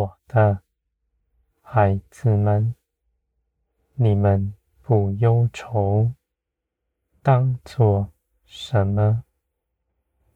[0.00, 0.62] 我的
[1.60, 2.74] 孩子们，
[3.94, 6.12] 你们不忧愁，
[7.22, 8.10] 当做
[8.46, 9.24] 什么？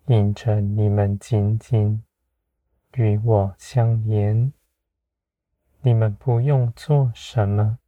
[0.06, 2.04] 因着你们紧紧
[2.92, 4.52] 与我相连，
[5.80, 7.78] 你们不用做什么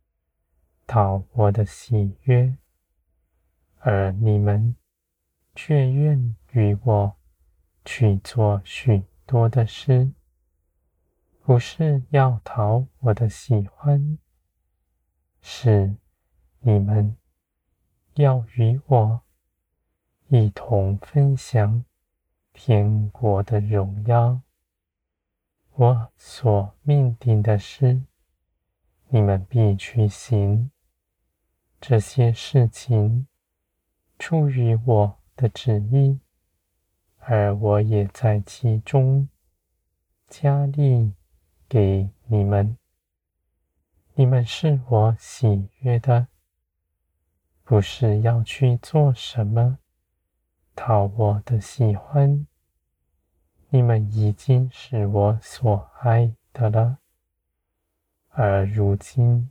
[0.87, 2.57] 讨我的喜悦，
[3.81, 4.75] 而你们
[5.55, 7.17] 却愿与我
[7.85, 10.11] 去做许多的事，
[11.47, 14.19] 不是要讨我的喜欢，
[15.41, 15.95] 是
[16.59, 17.17] 你们
[18.15, 19.21] 要与我
[20.27, 21.85] 一同分享。
[22.53, 24.41] 天国的荣耀，
[25.75, 28.03] 我所命定的事，
[29.11, 30.73] 你们必去行。
[31.81, 33.29] 这些事情
[34.19, 36.19] 出于我的旨意，
[37.19, 39.29] 而我也在其中
[40.27, 41.15] 加力
[41.69, 42.77] 给你们。
[44.15, 46.29] 你们是我喜悦的，
[47.65, 49.79] 不是要去做什么。
[50.75, 52.47] 讨我的喜欢，
[53.71, 56.99] 你们已经是我所爱的了。
[58.29, 59.51] 而如今，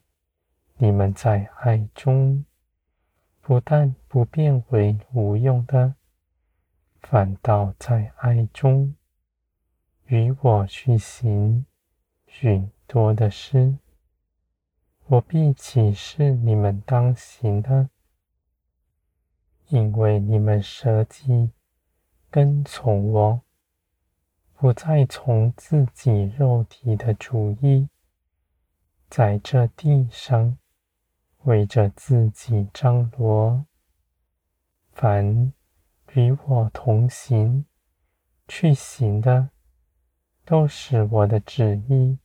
[0.78, 2.46] 你们在爱中，
[3.42, 5.96] 不但不变为无用的，
[7.02, 8.96] 反倒在爱中
[10.06, 11.66] 与我去行
[12.38, 13.78] 许多的事。
[15.06, 17.90] 我必启示你们当行的。
[19.70, 21.52] 因为你们舍己
[22.30, 23.42] 跟从我，
[24.58, 27.88] 不再从自己肉体的主意，
[29.10, 30.58] 在这地上
[31.44, 33.66] 为着自己张罗。
[34.92, 35.54] 凡
[36.14, 37.66] 与我同行
[38.46, 39.52] 去行的，
[40.44, 42.20] 都是我的旨意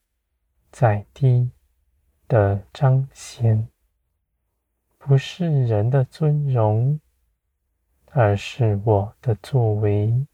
[0.71, 1.51] 在地
[2.29, 3.69] 的彰显，
[4.99, 7.01] 不是人的尊荣。
[8.13, 10.27] 而是我的作为，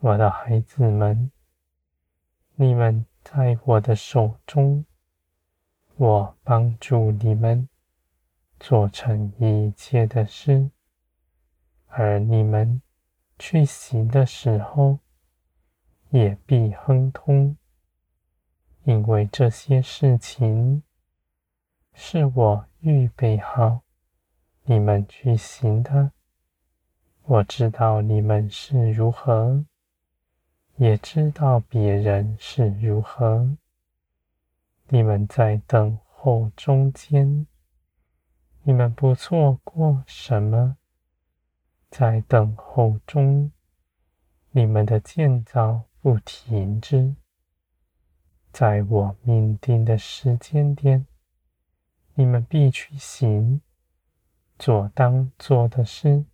[0.00, 1.30] 我的孩子们，
[2.56, 4.84] 你们在我的手中，
[5.94, 7.68] 我帮助你们
[8.58, 10.68] 做成一切的事，
[11.86, 12.82] 而你们
[13.38, 14.98] 去行的时候，
[16.10, 17.56] 也必亨通，
[18.84, 20.82] 因为这些事情
[21.92, 23.82] 是我预备好
[24.64, 26.12] 你们去行的。
[27.24, 29.64] 我知道你们是如何，
[30.76, 33.56] 也知道别人是如何。
[34.88, 37.46] 你们在等候中间，
[38.62, 40.76] 你们不错过什么。
[41.90, 43.52] 在等候中，
[44.50, 47.14] 你们的建造不停止。
[48.52, 51.06] 在我命定的时间点，
[52.14, 53.60] 你们必去行，
[54.58, 56.24] 做当做的事。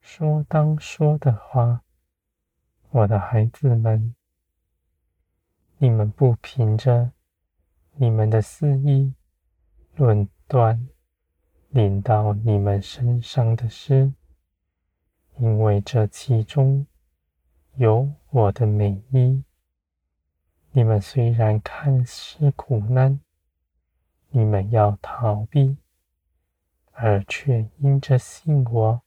[0.00, 1.82] 说当说的话，
[2.90, 4.14] 我的孩子们，
[5.78, 7.12] 你们不凭着
[7.96, 9.12] 你们的私意
[9.96, 10.88] 论断
[11.70, 14.12] 临到你们身上的事，
[15.38, 16.86] 因为这其中
[17.74, 19.42] 有我的美意。
[20.76, 23.18] 你们虽然看似苦难，
[24.28, 25.78] 你们要逃避，
[26.92, 29.00] 而却因着信我。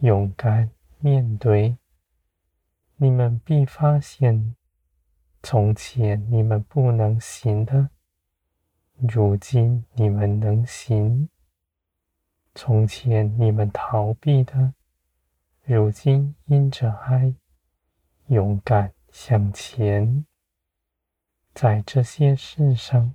[0.00, 1.78] 勇敢面对，
[2.96, 4.56] 你们必发现，
[5.40, 7.90] 从前你们不能行的，
[8.96, 11.28] 如今你们能行；
[12.56, 14.74] 从前你们逃避的，
[15.62, 17.36] 如今因着爱，
[18.26, 20.26] 勇敢向前。
[21.54, 23.14] 在这些事上，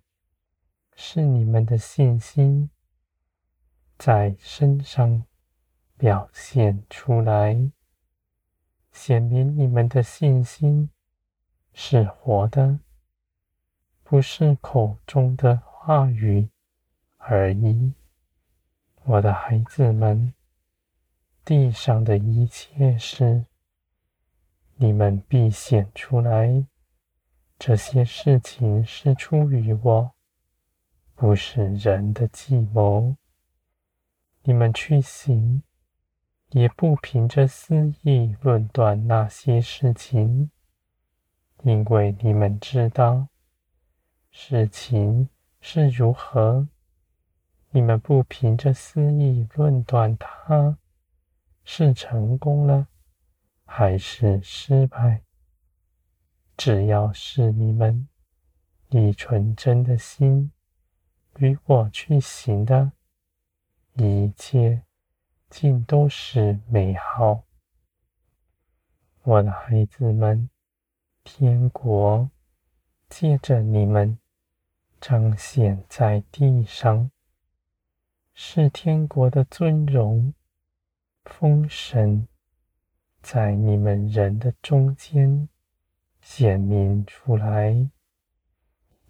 [0.96, 2.70] 是你们的信心
[3.98, 5.24] 在身上。
[6.00, 7.72] 表现出来，
[8.92, 10.92] 显明你们的信心
[11.74, 12.80] 是活的，
[14.04, 16.50] 不是口中的话语
[17.18, 17.94] 而已。
[19.06, 20.36] 我的孩子们，
[21.44, 23.46] 地上的一切事，
[24.76, 26.64] 你们必显出来。
[27.60, 30.12] 这些事情是出于我，
[31.16, 33.16] 不是人的计谋。
[34.44, 35.64] 你们去行。
[36.52, 40.50] 也不凭着私意论断那些事情，
[41.64, 43.28] 因为你们知道
[44.32, 45.28] 事情
[45.60, 46.70] 是如何。
[47.72, 50.78] 你们不凭着私意论断它
[51.66, 52.88] 是成功了
[53.66, 55.24] 还是失败，
[56.58, 58.10] 只要是你们
[58.90, 60.52] 以纯真的心
[61.38, 62.92] 与我去行的，
[63.94, 64.82] 一切
[65.50, 67.44] 尽都是美好。
[69.22, 70.50] 我的孩子们，
[71.24, 72.30] 天国
[73.08, 74.18] 借着你们
[75.00, 77.12] 彰显在地上，
[78.34, 80.34] 是天国的尊荣、
[81.24, 82.28] 丰神，
[83.22, 85.48] 在你们人的中间
[86.30, 87.90] 显明出来。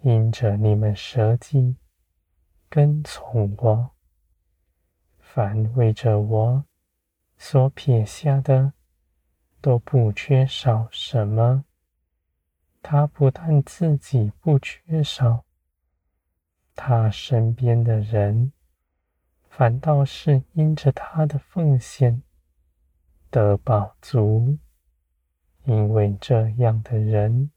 [0.02, 1.76] 因着你们舍己
[2.70, 3.90] 跟从我，
[5.18, 6.66] 凡为着我
[7.36, 8.74] 所撇下的。
[9.60, 11.66] 都不缺少什么。
[12.84, 15.44] 他不但自己不缺少，
[16.76, 18.54] 他身边的人
[19.50, 22.22] 反倒是因着他的奉献
[23.32, 24.60] 得饱足，
[25.68, 27.52] 因为这样的人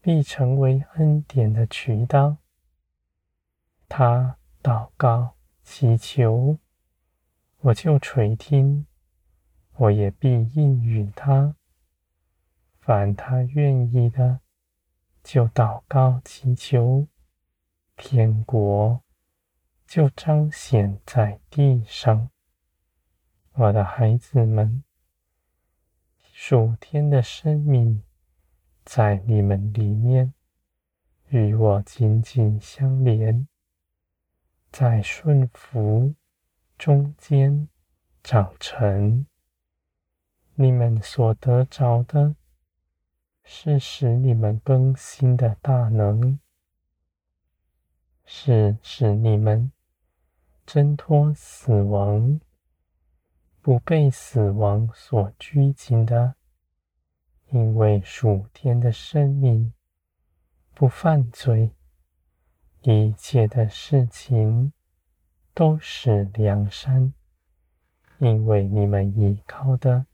[0.00, 2.36] 必成为恩典的渠道。
[3.88, 5.34] 他祷告
[5.64, 6.58] 祈求，
[7.58, 8.86] 我就垂听。
[9.74, 11.56] 我也必应允他，
[12.78, 14.40] 凡他愿意的，
[15.24, 17.08] 就祷告祈求，
[17.96, 19.02] 天国
[19.86, 22.30] 就彰显在地上。
[23.54, 24.84] 我的孩子们，
[26.40, 28.04] 属天的生命
[28.84, 30.32] 在你们里面，
[31.30, 33.48] 与我紧紧相连，
[34.70, 36.14] 在顺服
[36.78, 37.68] 中间
[38.22, 39.26] 长成。
[40.54, 42.36] 你们所得着的，
[43.42, 46.38] 是使你们更新的大能，
[48.24, 49.72] 是使你们
[50.64, 52.40] 挣脱死亡，
[53.68, 56.36] 不被死亡所拘禁的。
[57.50, 59.74] 因为属天的生命
[60.72, 61.72] 不犯罪，
[62.80, 64.72] 一切的事情
[65.52, 67.12] 都是良善，
[68.16, 70.06] 因为你们依靠的。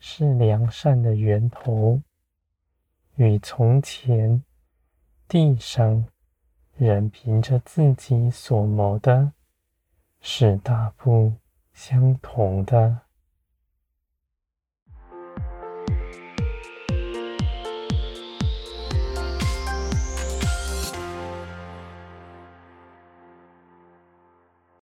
[0.00, 2.02] 是良善的源头，
[3.14, 4.42] 与从前
[5.28, 6.04] 地上
[6.74, 9.32] 人凭着自己所谋的，
[10.20, 11.32] 是大不
[11.76, 13.05] 相同的。